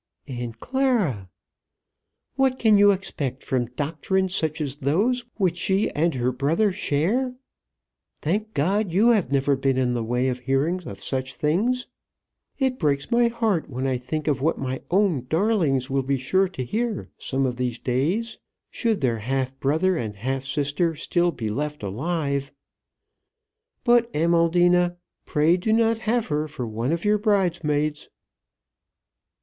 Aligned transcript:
"Aunt 0.27 0.59
Clara!" 0.59 1.29
"What 2.35 2.57
can 2.57 2.75
you 2.75 2.89
expect 2.89 3.43
from 3.43 3.67
doctrines 3.75 4.33
such 4.33 4.59
as 4.59 4.77
those 4.77 5.23
which 5.37 5.57
she 5.57 5.91
and 5.91 6.15
her 6.15 6.31
brother 6.31 6.71
share? 6.73 7.35
Thank 8.23 8.55
God, 8.55 8.91
you 8.91 9.09
have 9.09 9.31
never 9.31 9.55
been 9.55 9.77
in 9.77 9.93
the 9.93 10.03
way 10.03 10.27
of 10.27 10.39
hearing 10.39 10.81
of 10.87 11.03
such 11.03 11.35
things. 11.35 11.85
It 12.57 12.79
breaks 12.79 13.11
my 13.11 13.27
heart 13.27 13.69
when 13.69 13.85
I 13.85 13.97
think 13.97 14.27
of 14.27 14.41
what 14.41 14.57
my 14.57 14.81
own 14.89 15.27
darlings 15.29 15.87
will 15.87 16.01
be 16.01 16.17
sure 16.17 16.47
to 16.47 16.65
hear 16.65 17.11
some 17.19 17.45
of 17.45 17.57
these 17.57 17.77
days, 17.77 18.39
should 18.71 19.01
their 19.01 19.19
half 19.19 19.59
brother 19.59 19.97
and 19.97 20.15
half 20.15 20.45
sister 20.45 20.95
still 20.95 21.29
be 21.31 21.51
left 21.51 21.83
alive. 21.83 22.51
But, 23.83 24.11
Amaldina, 24.15 24.97
pray 25.27 25.57
do 25.57 25.71
not 25.71 25.99
have 26.09 26.25
her 26.29 26.47
for 26.47 26.65
one 26.65 26.91
of 26.91 27.05
your 27.05 27.19
bridesmaids." 27.19 28.09